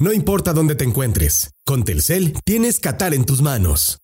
[0.00, 3.98] No importa dónde te encuentres, con Telcel tienes Qatar en tus manos.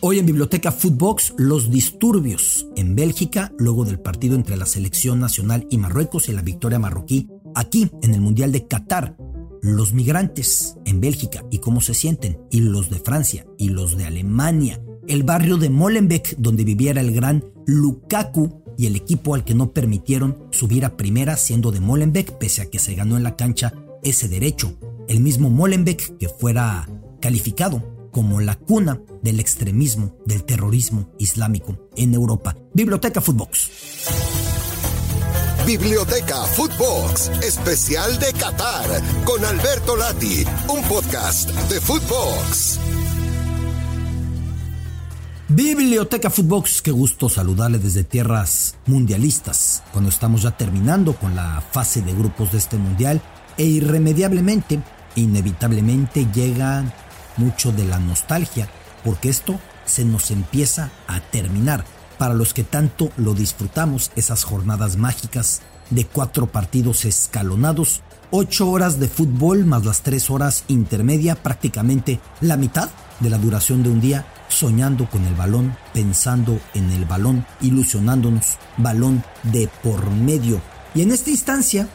[0.00, 5.66] Hoy en Biblioteca Footbox, los disturbios en Bélgica luego del partido entre la selección nacional
[5.68, 9.14] y Marruecos y la victoria marroquí aquí en el Mundial de Qatar.
[9.60, 14.06] Los migrantes en Bélgica y cómo se sienten, y los de Francia y los de
[14.06, 19.54] Alemania, el barrio de Molenbeek donde viviera el gran Lukaku y el equipo al que
[19.54, 23.36] no permitieron subir a primera siendo de Molenbeek pese a que se ganó en la
[23.36, 24.78] cancha ese derecho
[25.08, 26.88] el mismo Molenbeek que fuera
[27.20, 32.56] calificado como la cuna del extremismo, del terrorismo islámico en Europa.
[32.72, 33.70] Biblioteca Footbox.
[35.66, 38.84] Biblioteca Footbox, especial de Qatar,
[39.24, 42.78] con Alberto Lati, un podcast de Footbox.
[45.48, 52.02] Biblioteca Footbox, qué gusto saludarle desde tierras mundialistas, cuando estamos ya terminando con la fase
[52.02, 53.22] de grupos de este mundial
[53.56, 54.80] e irremediablemente
[55.16, 56.84] inevitablemente llega
[57.36, 58.68] mucho de la nostalgia,
[59.04, 61.84] porque esto se nos empieza a terminar.
[62.18, 68.98] Para los que tanto lo disfrutamos, esas jornadas mágicas de cuatro partidos escalonados, ocho horas
[68.98, 72.88] de fútbol más las tres horas intermedia, prácticamente la mitad
[73.20, 78.58] de la duración de un día, soñando con el balón, pensando en el balón, ilusionándonos,
[78.76, 80.60] balón de por medio.
[80.94, 81.88] Y en esta instancia,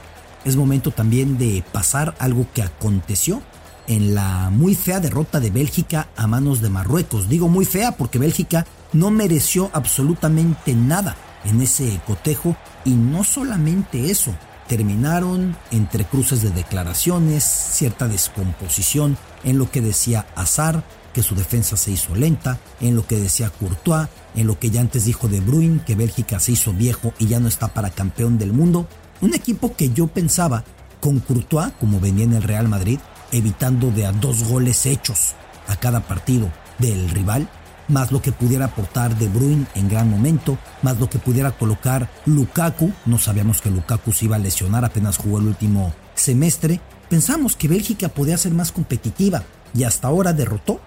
[0.46, 3.42] es momento también de pasar algo que aconteció
[3.88, 7.28] en la muy fea derrota de Bélgica a manos de Marruecos.
[7.28, 14.12] Digo muy fea porque Bélgica no mereció absolutamente nada en ese cotejo y no solamente
[14.12, 14.36] eso,
[14.68, 21.76] terminaron entre cruces de declaraciones, cierta descomposición en lo que decía Azar, que su defensa
[21.76, 25.42] se hizo lenta, en lo que decía Courtois, en lo que ya antes dijo De
[25.42, 28.88] Bruyne, que Bélgica se hizo viejo y ya no está para campeón del mundo.
[29.22, 30.64] Un equipo que yo pensaba
[31.02, 33.00] con Courtois, como venía en el Real Madrid,
[33.32, 35.36] evitando de a dos goles hechos
[35.68, 37.50] a cada partido del rival,
[37.90, 42.10] más lo que pudiera aportar De Bruyne en gran momento, más lo que pudiera colocar
[42.26, 46.80] Lukaku, no sabíamos que Lukaku se iba a lesionar, apenas jugó el último semestre,
[47.10, 49.44] pensamos que Bélgica podía ser más competitiva
[49.74, 50.80] y hasta ahora derrotó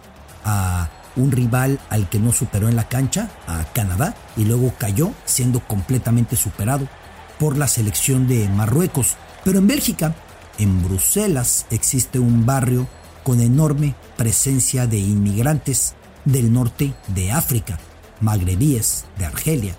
[0.44, 5.12] a un rival al que no superó en la cancha, a Canadá, y luego cayó
[5.26, 6.88] siendo completamente superado
[7.38, 9.16] por la selección de Marruecos.
[9.44, 10.14] Pero en Bélgica,
[10.58, 12.86] en Bruselas, existe un barrio
[13.24, 15.94] con enorme presencia de inmigrantes
[16.24, 17.78] del norte de África,
[18.20, 19.76] magrebíes, de Argelia,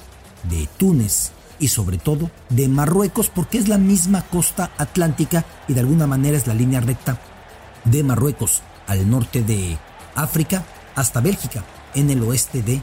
[0.50, 5.80] de Túnez y sobre todo de Marruecos porque es la misma costa atlántica y de
[5.80, 7.20] alguna manera es la línea recta
[7.86, 9.78] de Marruecos al norte de
[10.16, 10.64] África
[10.96, 11.64] hasta Bélgica
[11.96, 12.82] en el oeste de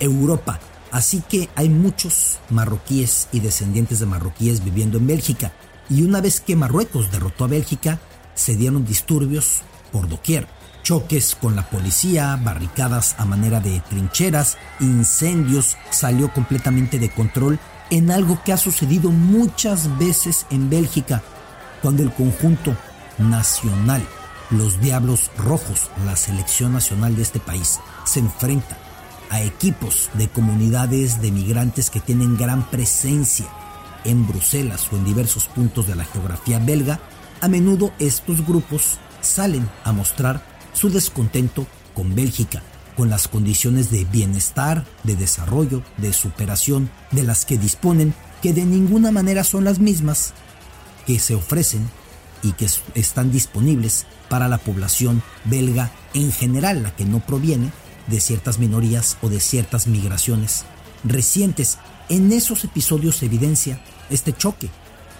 [0.00, 0.58] Europa.
[0.94, 5.52] Así que hay muchos marroquíes y descendientes de marroquíes viviendo en Bélgica.
[5.90, 7.98] Y una vez que Marruecos derrotó a Bélgica,
[8.36, 10.46] se dieron disturbios por doquier.
[10.84, 17.58] Choques con la policía, barricadas a manera de trincheras, incendios, salió completamente de control
[17.90, 21.24] en algo que ha sucedido muchas veces en Bélgica,
[21.82, 22.76] cuando el conjunto
[23.18, 24.06] nacional,
[24.50, 28.78] los Diablos Rojos, la selección nacional de este país, se enfrenta
[29.34, 33.46] a equipos de comunidades de migrantes que tienen gran presencia
[34.04, 37.00] en Bruselas o en diversos puntos de la geografía belga,
[37.40, 42.62] a menudo estos grupos salen a mostrar su descontento con Bélgica,
[42.96, 48.64] con las condiciones de bienestar, de desarrollo, de superación de las que disponen, que de
[48.64, 50.32] ninguna manera son las mismas
[51.08, 51.90] que se ofrecen
[52.44, 57.72] y que están disponibles para la población belga en general, la que no proviene
[58.06, 60.64] de ciertas minorías o de ciertas migraciones
[61.04, 61.78] recientes.
[62.08, 64.68] En esos episodios se evidencia este choque.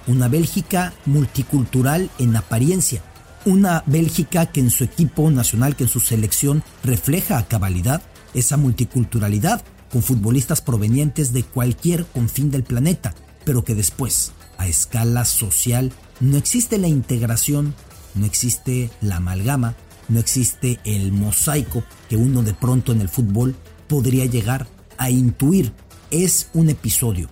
[0.07, 3.03] Una Bélgica multicultural en apariencia.
[3.47, 8.03] Una Bélgica que en su equipo nacional, que en su selección refleja a cabalidad
[8.35, 9.63] esa multiculturalidad
[9.93, 16.37] con futbolistas provenientes de cualquier confín del planeta, pero que después, a escala social, no
[16.37, 17.75] existe la integración,
[18.15, 19.77] no existe la amalgama,
[20.09, 23.55] no existe el mosaico que uno de pronto en el fútbol
[23.89, 24.67] podría llegar
[24.99, 25.73] a intuir.
[26.11, 27.29] Es un episodio,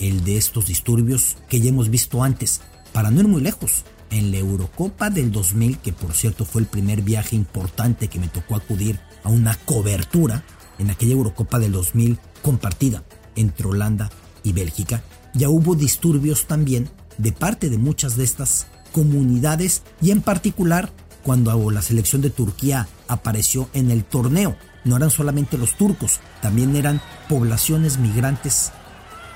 [0.00, 2.60] el de estos disturbios que ya hemos visto antes,
[2.92, 3.84] para no ir muy lejos.
[4.10, 8.28] En la Eurocopa del 2000, que por cierto fue el primer viaje importante que me
[8.28, 10.44] tocó acudir a una cobertura,
[10.78, 13.04] en aquella Eurocopa del 2000 compartida
[13.36, 14.10] entre Holanda
[14.42, 15.02] y Bélgica,
[15.34, 20.92] ya hubo disturbios también de parte de muchas de estas comunidades y en particular
[21.24, 24.56] cuando la selección de Turquía apareció en el torneo.
[24.84, 28.70] No eran solamente los turcos, también eran poblaciones migrantes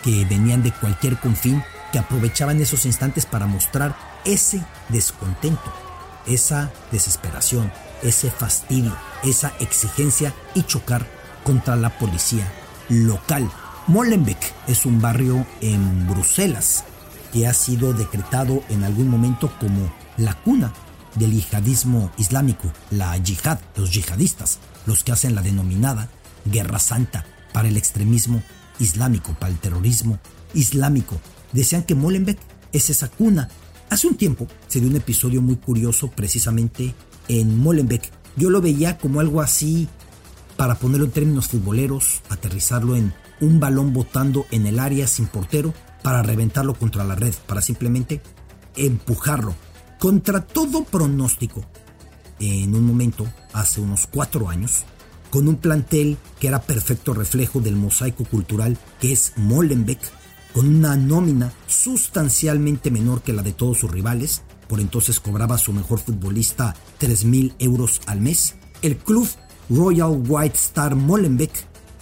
[0.05, 5.73] que venían de cualquier confín, que aprovechaban esos instantes para mostrar ese descontento
[6.29, 8.95] esa desesperación, ese fastidio,
[9.25, 11.07] esa exigencia y chocar
[11.45, 12.51] contra la policía
[12.89, 13.51] local.
[13.87, 16.85] Molenbeek es un barrio en Bruselas
[17.33, 20.73] que ha sido decretado en algún momento como la cuna
[21.19, 26.09] del yihadismo islámico, la yihad, los yihadistas, los que hacen la denominada
[26.45, 28.43] Guerra Santa para el extremismo
[28.79, 30.19] islámico, para el terrorismo
[30.55, 31.21] islámico.
[31.53, 32.39] Decían que Molenbeek
[32.73, 33.49] es esa cuna.
[33.91, 36.95] Hace un tiempo se dio un episodio muy curioso precisamente
[37.29, 38.11] en Molenbeek.
[38.37, 39.89] Yo lo veía como algo así,
[40.57, 45.73] para ponerlo en términos futboleros, aterrizarlo en un balón botando en el área sin portero
[46.03, 48.21] para reventarlo contra la red, para simplemente
[48.77, 49.55] empujarlo.
[49.99, 51.65] Contra todo pronóstico,
[52.39, 54.85] en un momento, hace unos cuatro años,
[55.29, 59.99] con un plantel que era perfecto reflejo del mosaico cultural que es Molenbeek,
[60.55, 65.73] con una nómina sustancialmente menor que la de todos sus rivales, por entonces cobraba su
[65.73, 69.29] mejor futbolista 3.000 euros al mes, el club
[69.69, 71.51] Royal White Star Molenbeek,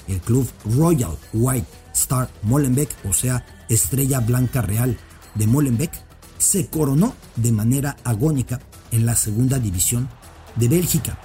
[0.09, 0.47] el club
[0.77, 4.99] Royal White Star Molenbeek, o sea, Estrella Blanca Real
[5.35, 5.93] de Molenbeek,
[6.39, 8.61] se coronó de manera agónica
[8.91, 10.09] en la segunda división
[10.57, 11.19] de Bélgica.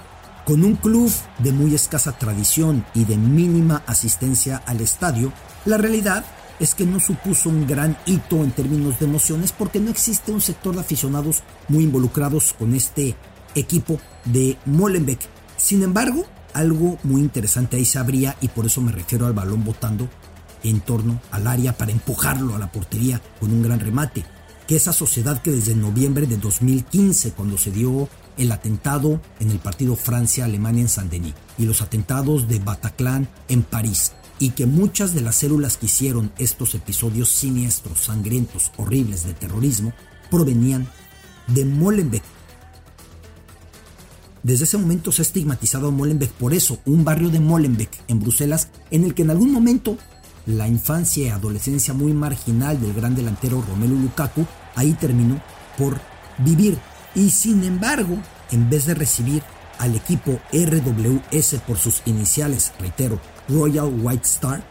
[0.44, 5.32] Con un club de muy escasa tradición y de mínima asistencia al estadio,
[5.64, 6.24] la realidad
[6.58, 10.40] es que no supuso un gran hito en términos de emociones porque no existe un
[10.40, 13.16] sector de aficionados muy involucrados con este
[13.54, 15.20] equipo de Molenbeek.
[15.56, 16.24] Sin embargo,
[16.54, 20.08] algo muy interesante ahí se abría y por eso me refiero al balón botando
[20.62, 24.24] en torno al área para empujarlo a la portería con un gran remate,
[24.66, 29.58] que esa sociedad que desde noviembre de 2015, cuando se dio el atentado en el
[29.58, 35.20] partido Francia-Alemania en Saint-Denis y los atentados de Bataclan en París, y que muchas de
[35.20, 39.92] las células que hicieron estos episodios siniestros, sangrientos, horribles de terrorismo,
[40.30, 40.88] provenían
[41.48, 42.22] de Molenbeek.
[44.42, 48.18] Desde ese momento se ha estigmatizado a Molenbeek por eso, un barrio de Molenbeek en
[48.18, 49.96] Bruselas en el que en algún momento
[50.46, 55.40] la infancia y adolescencia muy marginal del gran delantero Romelu Lukaku ahí terminó
[55.78, 56.00] por
[56.38, 56.78] vivir.
[57.14, 58.16] Y sin embargo,
[58.50, 59.42] en vez de recibir
[59.78, 64.64] al equipo RWS por sus iniciales, reitero, Royal White Star,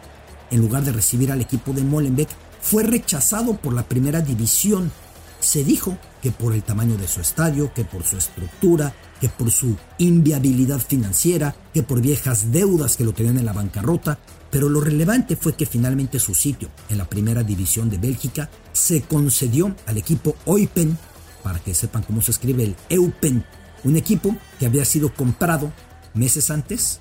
[0.50, 2.30] en lugar de recibir al equipo de Molenbeek,
[2.62, 4.92] fue rechazado por la primera división.
[5.40, 9.52] Se dijo que por el tamaño de su estadio, que por su estructura, que por
[9.52, 14.20] su inviabilidad financiera, que por viejas deudas que lo tenían en la bancarrota,
[14.52, 19.02] pero lo relevante fue que finalmente su sitio en la primera división de Bélgica se
[19.02, 20.98] concedió al equipo Eupen,
[21.42, 23.46] para que sepan cómo se escribe el Eupen,
[23.84, 25.72] un equipo que había sido comprado
[26.14, 27.00] meses antes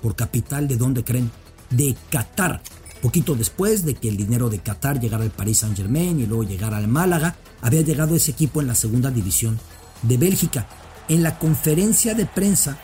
[0.00, 1.30] por capital de donde creen,
[1.70, 2.62] de Qatar.
[3.02, 6.44] Poquito después de que el dinero de Qatar llegara al Paris Saint Germain y luego
[6.44, 9.58] llegara al Málaga, había llegado ese equipo en la segunda división
[10.02, 10.68] de Bélgica.
[11.08, 12.78] En la conferencia de prensa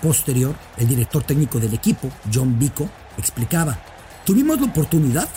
[0.00, 2.88] posterior, el director técnico del equipo, John Vico,
[3.18, 3.78] explicaba,
[4.24, 5.28] tuvimos la oportunidad,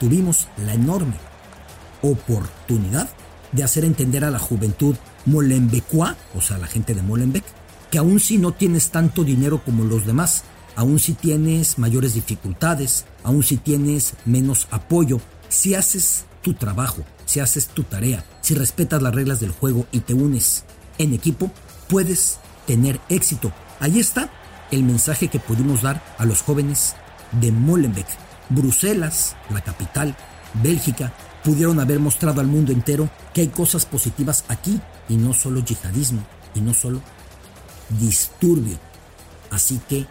[0.00, 1.14] tuvimos la enorme
[2.02, 3.08] oportunidad
[3.52, 4.96] de hacer entender a la juventud
[5.26, 7.44] molenbecois, o sea, la gente de Molenbeek,
[7.90, 13.04] que aun si no tienes tanto dinero como los demás, aun si tienes mayores dificultades,
[13.22, 19.02] aun si tienes menos apoyo, si haces tu trabajo, si haces tu tarea, si respetas
[19.02, 20.64] las reglas del juego y te unes
[20.98, 21.50] en equipo,
[21.88, 23.52] puedes tener éxito.
[23.80, 24.30] Ahí está
[24.70, 26.96] el mensaje que pudimos dar a los jóvenes
[27.32, 28.06] de Molenbeek.
[28.48, 30.14] Bruselas, la capital,
[30.62, 31.12] Bélgica,
[31.42, 36.24] pudieron haber mostrado al mundo entero que hay cosas positivas aquí y no solo yihadismo
[36.54, 37.00] y no solo
[38.00, 38.78] disturbio.
[39.50, 40.06] Así que,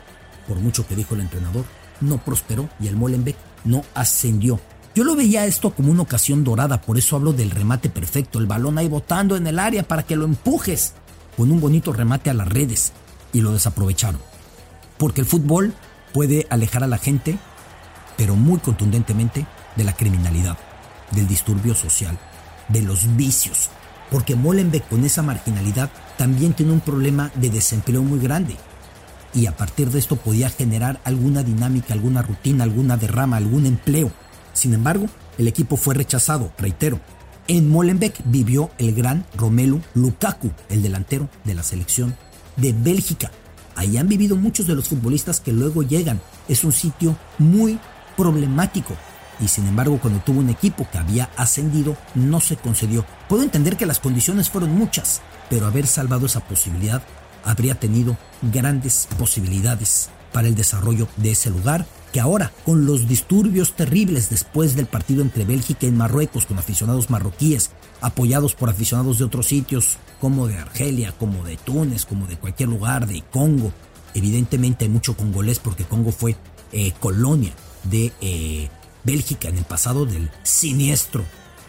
[0.48, 1.66] por mucho que dijo el entrenador,
[2.00, 4.60] no prosperó y el Molenbeek no ascendió.
[4.94, 8.46] Yo lo veía esto como una ocasión dorada, por eso hablo del remate perfecto, el
[8.46, 10.94] balón ahí botando en el área para que lo empujes,
[11.38, 12.92] con un bonito remate a las redes,
[13.32, 14.20] y lo desaprovecharon.
[14.98, 15.74] Porque el fútbol
[16.14, 17.38] puede alejar a la gente,
[18.18, 20.58] pero muy contundentemente, de la criminalidad,
[21.12, 22.18] del disturbio social,
[22.68, 23.70] de los vicios,
[24.10, 28.56] porque Molenbeek con esa marginalidad también tiene un problema de desempleo muy grande.
[29.34, 34.12] Y a partir de esto podía generar alguna dinámica, alguna rutina, alguna derrama, algún empleo.
[34.54, 35.06] Sin embargo,
[35.38, 37.00] el equipo fue rechazado, reitero.
[37.48, 42.16] En Molenbeek vivió el gran Romelu Lukaku, el delantero de la selección
[42.58, 43.32] de Bélgica.
[43.82, 46.22] Ahí han vivido muchos de los futbolistas que luego llegan.
[46.48, 47.80] Es un sitio muy
[48.16, 48.96] problemático
[49.40, 53.08] y sin embargo cuando tuvo un equipo que había ascendido no se concedió.
[53.28, 57.02] Puedo entender que las condiciones fueron muchas, pero haber salvado esa posibilidad
[57.44, 63.76] habría tenido grandes posibilidades para el desarrollo de ese lugar que ahora, con los disturbios
[63.76, 69.26] terribles después del partido entre Bélgica y Marruecos con aficionados marroquíes, apoyados por aficionados de
[69.26, 73.72] otros sitios como de Argelia, como de Túnez, como de cualquier lugar, de Congo.
[74.14, 76.36] Evidentemente hay mucho congolés porque Congo fue
[76.74, 77.54] eh, colonia
[77.84, 78.70] de eh,
[79.04, 81.24] Bélgica en el pasado del siniestro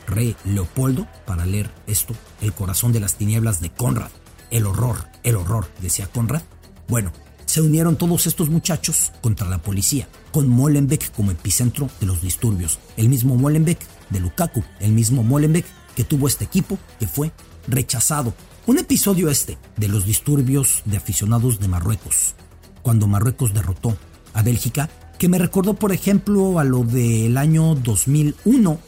[0.06, 4.10] rey Leopoldo, para leer esto, El corazón de las tinieblas de Conrad.
[4.50, 6.42] El horror, el horror, decía Conrad.
[6.88, 7.12] Bueno,
[7.52, 12.78] se unieron todos estos muchachos contra la policía, con Molenbeek como epicentro de los disturbios.
[12.96, 13.78] El mismo Molenbeek
[14.08, 17.30] de Lukaku, el mismo Molenbeek que tuvo este equipo que fue
[17.68, 18.32] rechazado.
[18.66, 22.36] Un episodio este de los disturbios de aficionados de Marruecos,
[22.80, 23.98] cuando Marruecos derrotó
[24.32, 28.78] a Bélgica, que me recordó por ejemplo a lo del año 2001,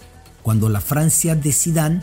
[0.43, 2.03] cuando la Francia de Zidane,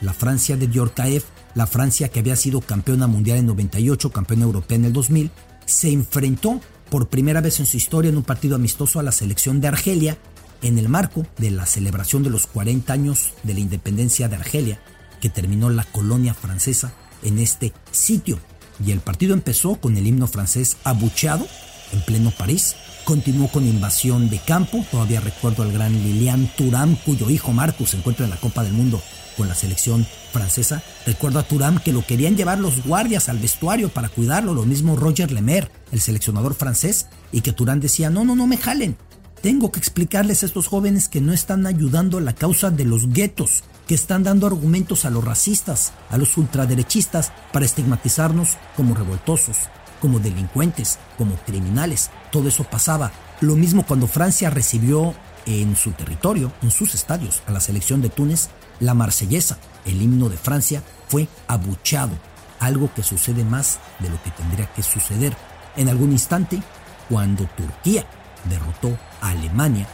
[0.00, 4.76] la Francia de Djorkaeff, la Francia que había sido campeona mundial en 98, campeona europea
[4.78, 5.30] en el 2000,
[5.70, 6.60] se enfrentó
[6.90, 10.18] por primera vez en su historia en un partido amistoso a la selección de Argelia
[10.62, 14.80] en el marco de la celebración de los 40 años de la independencia de Argelia,
[15.20, 18.38] que terminó la colonia francesa en este sitio.
[18.84, 21.46] Y el partido empezó con el himno francés abucheado
[21.92, 27.30] en pleno París, continuó con invasión de campo, todavía recuerdo al gran Lilian Thuram, cuyo
[27.30, 29.00] hijo Marcus se encuentra en la Copa del Mundo
[29.40, 30.82] con la selección francesa.
[31.06, 34.96] Recuerdo a Thuram que lo querían llevar los guardias al vestuario para cuidarlo, lo mismo
[34.96, 38.98] Roger Lemaire, el seleccionador francés, y que Thuram decía, no, no, no me jalen,
[39.40, 43.14] tengo que explicarles a estos jóvenes que no están ayudando a la causa de los
[43.14, 49.56] guetos, que están dando argumentos a los racistas, a los ultraderechistas, para estigmatizarnos como revoltosos,
[50.02, 52.10] como delincuentes, como criminales.
[52.30, 53.10] Todo eso pasaba.
[53.40, 55.14] Lo mismo cuando Francia recibió
[55.46, 60.28] en su territorio, en sus estadios, a la selección de Túnez, la marsellesa, el himno
[60.28, 62.12] de Francia, fue abucheado,
[62.58, 65.36] algo que sucede más de lo que tendría que suceder.
[65.76, 66.62] En algún instante,
[67.08, 68.06] cuando Turquía
[68.48, 69.86] derrotó a Alemania,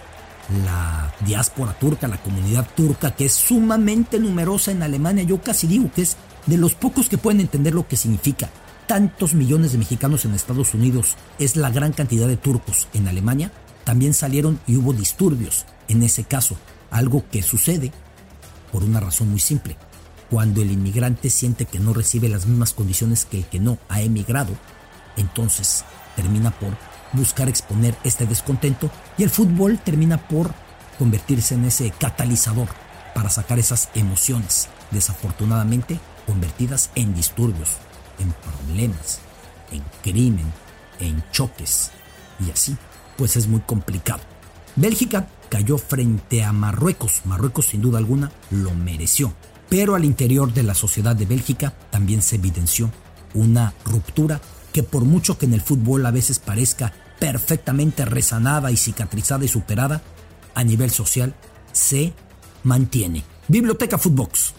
[0.64, 5.90] la diáspora turca, la comunidad turca, que es sumamente numerosa en Alemania, yo casi digo
[5.92, 6.16] que es
[6.46, 8.48] de los pocos que pueden entender lo que significa
[8.86, 13.50] tantos millones de mexicanos en Estados Unidos, es la gran cantidad de turcos en Alemania,
[13.84, 16.56] también salieron y hubo disturbios en ese caso,
[16.90, 17.92] algo que sucede
[18.76, 19.74] por una razón muy simple.
[20.28, 24.02] Cuando el inmigrante siente que no recibe las mismas condiciones que el que no ha
[24.02, 24.52] emigrado,
[25.16, 25.82] entonces
[26.14, 26.76] termina por
[27.14, 30.52] buscar exponer este descontento y el fútbol termina por
[30.98, 32.68] convertirse en ese catalizador
[33.14, 37.78] para sacar esas emociones, desafortunadamente convertidas en disturbios,
[38.18, 38.30] en
[38.66, 39.20] problemas,
[39.72, 40.52] en crimen,
[41.00, 41.92] en choques
[42.46, 42.76] y así,
[43.16, 44.35] pues es muy complicado.
[44.76, 47.22] Bélgica cayó frente a Marruecos.
[47.24, 49.32] Marruecos sin duda alguna lo mereció.
[49.68, 52.90] Pero al interior de la sociedad de Bélgica también se evidenció
[53.34, 54.40] una ruptura
[54.72, 59.48] que por mucho que en el fútbol a veces parezca perfectamente resanada y cicatrizada y
[59.48, 60.02] superada,
[60.54, 61.34] a nivel social
[61.72, 62.12] se
[62.62, 63.24] mantiene.
[63.48, 64.52] Biblioteca Footbox.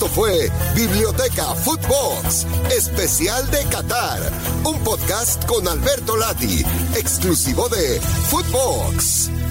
[0.00, 4.32] Esto fue Biblioteca Footbox, especial de Qatar,
[4.64, 6.64] un podcast con Alberto Lati,
[6.96, 9.49] exclusivo de Footbox.